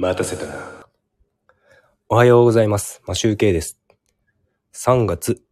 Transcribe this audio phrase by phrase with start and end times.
[0.00, 0.54] 待たせたな。
[2.08, 3.02] おはようございます。
[3.06, 3.78] マシュウケイです。
[4.72, 5.42] 3月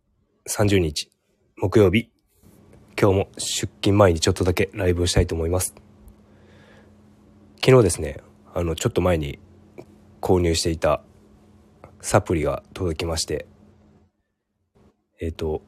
[0.49, 1.10] 30日、
[1.58, 2.10] 木曜日。
[2.99, 5.75] 今日も出勤前にちょっとだけライブをしたいと思います。
[7.63, 8.23] 昨日ですね、
[8.55, 9.38] あの、ちょっと前に
[10.22, 11.02] 購入していた
[12.00, 13.44] サプリが届きまして、
[15.20, 15.60] えっ、と、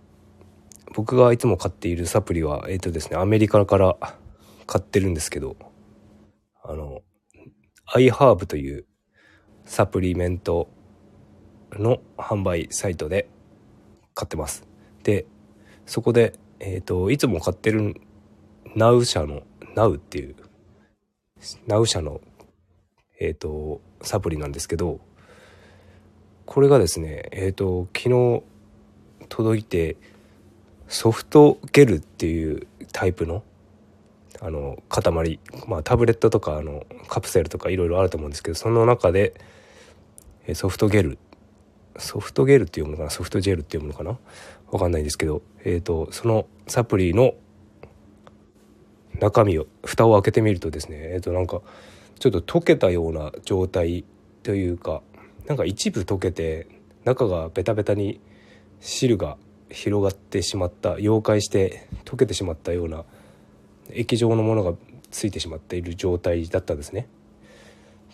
[0.94, 3.98] 僕がいつも買っているサプリは、えっ、とですね、アメリカから
[4.66, 5.56] 買ってるんですけど、
[6.64, 7.02] あの、
[7.93, 8.84] アイハーブという
[9.64, 10.68] サプリメント
[11.72, 13.29] の販売サイトで
[14.14, 14.64] 買ってます。
[15.03, 15.26] で、
[15.86, 18.00] そこで、えっ、と、いつも買ってる
[18.76, 19.43] ナウ社の、
[19.75, 20.36] ナウっていう、
[21.66, 22.21] ナウ社の、
[23.18, 25.00] えっ、と、サプリなんですけど、
[26.46, 28.44] これがですね、えっ、と、昨日
[29.29, 29.96] 届いて、
[30.86, 33.42] ソフトゲルっていうタイプの、
[34.41, 39.34] あの、塊、まあタブレットとか、あの、カプセルとかいろいろあると思うんですけど、その中で、
[40.55, 41.19] ソフトゲル
[41.98, 43.11] ソフトゲルっていうものかな？
[43.11, 44.18] ソフトジェルっていうものかな？
[44.70, 47.34] わかんないんですけど、えっ、と、そのサプリの
[49.20, 51.61] 中身を、蓋を開けてみるとですね、えっ、と、なんか、
[52.18, 54.05] ちょっと溶けたような状態
[54.42, 55.02] というか、
[55.46, 56.68] なんか一部溶けて、
[57.05, 58.20] 中がベタベタに
[58.80, 59.36] 汁が
[59.70, 63.05] 広がってしまった、溶解して溶けてしまったような
[63.94, 64.74] 液状のものが
[65.10, 67.08] ついてしまっている状態だったんですね。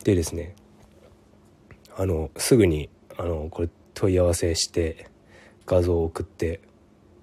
[0.05, 0.55] でですね、
[1.96, 5.08] あの、すぐに、あの、これ問い合わせして、
[5.66, 6.60] 画像を送って、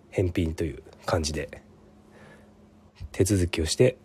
[0.09, 1.61] 返品という感じで、
[3.11, 3.97] 手続きをして、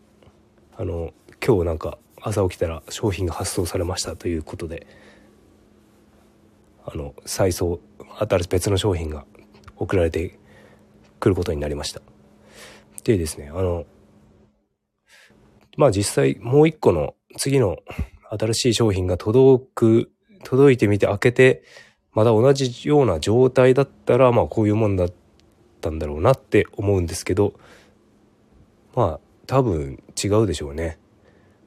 [0.77, 1.13] あの、
[1.45, 4.87] 今日なんか朝起きたら商品が発送されましたということで、
[6.85, 7.81] あの、再送、
[8.19, 9.25] 新しい別の商品が
[9.77, 10.39] 送られて
[11.21, 12.01] くることになりました。
[13.05, 13.87] でですね、あの、
[15.79, 17.77] まあ実際もう一個の次の
[18.31, 20.11] 新しい商品が届く、
[20.43, 21.63] 届いてみて開けて、
[22.13, 25.13] また同じような状態だったら、まあこういうもんだっ
[25.81, 27.55] たんだろうなって思うんですけど、
[28.97, 30.99] まあ多分違うでしょうね。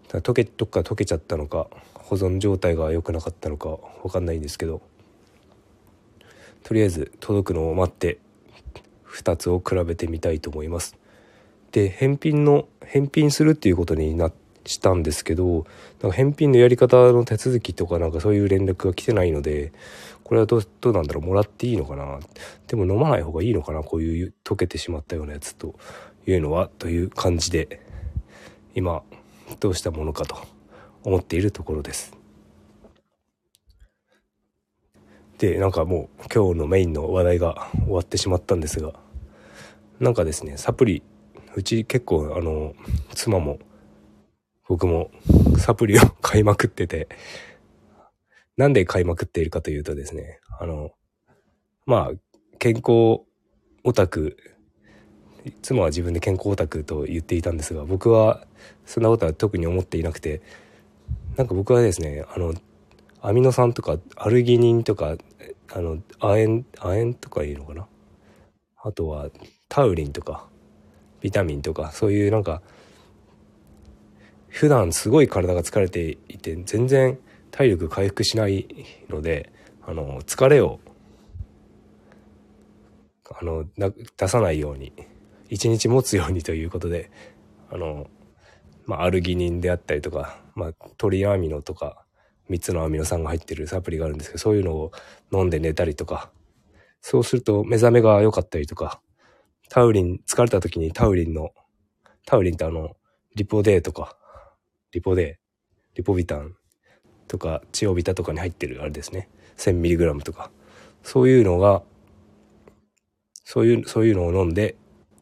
[0.10, 4.82] 溶け、どっか溶けちゃったのか、保存状態が良くなかったのかわかんないんですけど、
[6.64, 8.20] とりあえず届くのを待って、
[9.08, 10.98] 2つを比べてみたいと思います。
[11.72, 14.32] で、返品の、返品するっていうことにな
[14.66, 15.66] したんですけど、
[16.02, 19.72] なんか返品のやり方の手続きとかなんかそういう連絡が来てないので、
[20.24, 22.20] これはどうどうなんだろうもらっていいのかな？
[22.68, 23.82] でも飲まない方がいいのかな？
[23.82, 25.76] こういう溶けてしまったようなやつと
[26.28, 27.82] いうのはという感じで、
[28.76, 29.02] 今、
[29.60, 30.38] どうしたものかと
[31.04, 32.16] 思っているところです。
[35.40, 38.94] で、なんかもう今日のメインの話題が終わってしまったんですが、
[40.00, 41.02] なんかですね、サプリ、
[41.56, 42.74] うち結構あの、
[43.14, 43.60] 妻も
[44.68, 45.12] 僕も
[45.58, 47.10] サプリを 買いまくってて、
[48.58, 50.92] なんで買いまくっているかというとですね、あの、
[51.86, 52.18] まあ、
[52.60, 53.26] 健康
[53.84, 54.38] オタク、
[55.62, 58.46] 妻は自分で健康オタクと言っていたんですが、僕は
[58.86, 60.42] そんなことは特に思っていなくて、
[61.36, 62.54] なんか僕はですね、あの、
[63.22, 65.18] アミノ酸とかアルギニンとか、
[65.74, 67.88] あの、亜鉛、亜鉛とかいうのかな？
[68.84, 69.30] あとは
[69.70, 70.48] タウリンとか、
[71.22, 72.62] ビタミンとか、そういうなんか、
[74.48, 77.18] 普段すごい体が疲れていて、全然
[77.52, 78.68] 体力回復しない
[79.10, 79.52] ので、
[79.84, 80.80] あの、疲れを、
[83.30, 83.66] あの、
[84.18, 84.92] 出さないように、
[85.50, 87.12] 一日持つようにということで、
[87.70, 88.08] あの、
[88.86, 92.04] まあ、アルギニンであったりとか、まあ、トリアミノとか、
[92.50, 94.92] 3つのアミノ酸が入ってるサプリがあるんですけど、そういうのを
[95.32, 96.32] 飲んで寝たりとか、
[97.02, 99.00] そうすると目覚めが良かったりとか、
[99.74, 101.52] タウリン、疲れた時にタウリンの、
[102.26, 102.98] タウリンってあの、
[103.36, 104.18] リポデーとか、
[104.92, 105.38] リポデー、
[105.96, 106.58] リポビタン
[107.30, 109.30] とか、チオビタとかに入ってるあれですね。
[109.56, 110.52] 1000mg とか。
[111.04, 111.84] そういうのが、
[113.46, 114.76] そういう、そういうのを飲んで、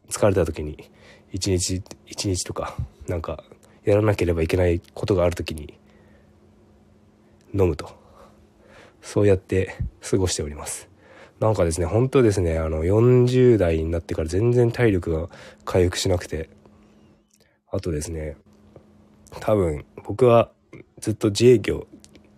[0.08, 0.90] 疲れた時に、
[1.32, 1.74] 1日、
[2.08, 2.74] 1日とか、
[3.06, 3.44] なんか、
[3.84, 5.78] やらなければいけないことがある時に、
[7.54, 7.88] 飲むと。
[9.00, 10.89] そうやって過ごしております。
[11.40, 15.28] なんかですね、本当ですね、あの、40代になってから全然体力が
[15.64, 16.50] 回復しなくて、
[17.72, 18.36] あとですね、
[19.40, 20.52] 多分、僕は
[20.98, 21.86] ずっと自営業、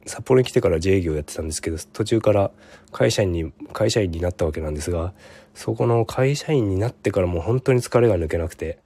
[0.07, 2.53] 札幌に来てから自営業やってたんですけど、途中から
[2.93, 5.15] 会社員に、会社員になったわけなんですが、
[5.53, 8.79] そこの会社員になってからもう本当に疲れが抜けなくて、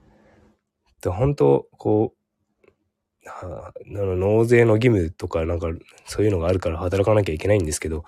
[1.03, 5.67] で本当、こう、あ納税の義務とかなんか
[6.07, 8.05] そういうのがあるから働かなきゃいけないんですけど、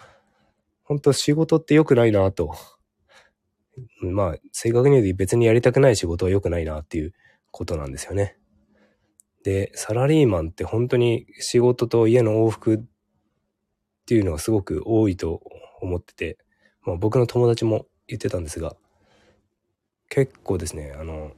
[0.89, 2.55] 本当仕事って良くないなと。
[4.01, 7.13] まあ、正確に言うと別にやりたくない仕事は良くないなっていう
[7.51, 8.39] ことなんですよね。
[9.45, 12.81] で、サラリーマンって本当に仕事と家の往復っ
[14.07, 15.43] ていうのはすごく多いと
[15.83, 16.39] 思ってて、
[16.83, 18.75] まあ僕の友達も言ってたんですが、
[20.09, 21.33] 結構ですね、あの、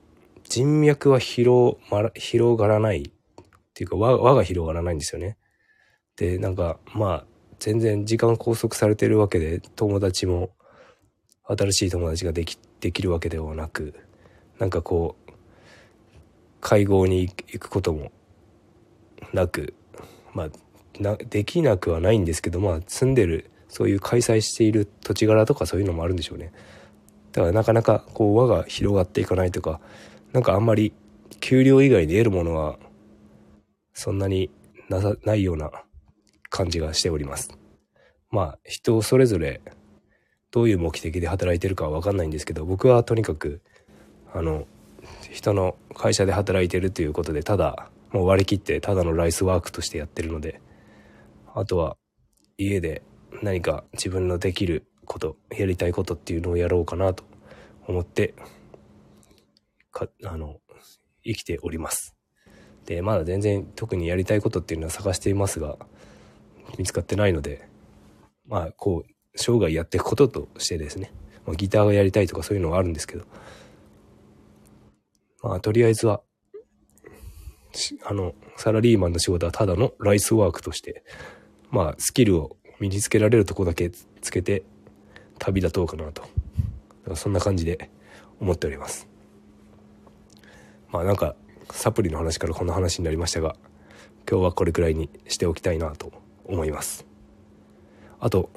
[0.45, 3.13] 人脈は広、ま、広がらないっ
[3.75, 5.37] ていうか、輪が広がらないんですよね。
[6.17, 7.27] で、なんか、まあ、
[7.61, 10.51] 全然時間拘束されてるわけで、友達も、
[11.45, 13.95] 新しい友達ができ、できるわけではなく、
[14.59, 15.33] なんかこう、
[16.61, 18.11] 会合に行くことも
[19.33, 19.75] なく、
[20.33, 20.49] まあ、
[20.99, 26.53] な、できなくはないんですけど、まあ、住んでる、そういう開催している土地柄とかそういうのもあるんでしょうね。
[27.33, 29.81] だからなかなかこう輪が広がっていかないとか、
[30.33, 30.93] なんかあんまり
[31.41, 32.79] 給料以外で得るものは
[33.95, 34.51] そんなに
[34.89, 35.71] なさ、ないような
[36.51, 37.57] 感じがしております。
[38.31, 39.63] まあ人それぞれ
[40.51, 43.63] どういう目的で働いてるかはわかんないんですけど、僕はとにかく
[44.35, 44.67] あの
[45.31, 50.61] 人の会社で働いてるということでただもう割り切ってただのライスワークとしてやってるので、
[51.55, 51.97] あとは
[52.59, 53.03] 家で
[53.43, 57.25] 何か自分のできること、やりたいことっていうのをやろうかなと
[57.87, 58.35] 思って、
[59.91, 60.59] か、あの、
[61.25, 62.15] 生きております。
[62.87, 65.79] で、まだ全然特にやりたいことっていうのは探していますが、
[66.79, 67.69] 見つかってないので、
[68.47, 71.13] まあ、こう、生涯やっていくこととしてですね、
[71.47, 73.25] まあ、ギターがやりたいとかそういうのはあるんですけど、
[75.43, 76.21] まあ、とりあえずは、
[78.05, 81.05] あの、サラリーマンの仕事はただのライスワークとして、
[81.71, 84.65] まあ、スキルを身につけられるとこだけつけて
[85.39, 86.25] 旅立とうかなと。
[87.15, 87.91] そんな感じで
[88.41, 89.09] 思っております。
[90.91, 91.35] まあなんか、
[91.71, 93.57] サプリの話からこんな話になりましたが、
[94.29, 96.13] 今日はこれくらいにしておきたいなと
[96.51, 97.07] 思います。
[98.19, 98.51] あと、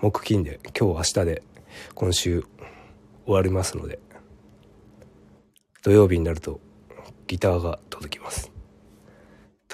[0.00, 1.42] 木金で今日明日で
[1.94, 2.44] 今週
[3.24, 3.98] 終わりますので、
[5.82, 6.60] 土曜日になると
[7.26, 8.52] ギターが届きます。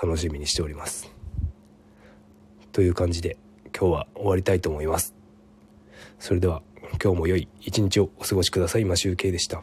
[0.01, 1.11] 楽しみにしております。
[2.73, 3.37] という感じで
[3.79, 5.15] 今日は終わりたいと思います。
[6.19, 6.63] それでは
[7.03, 8.85] 今日も良い一日をお過ごしください。
[8.85, 9.63] マシュウケイでした。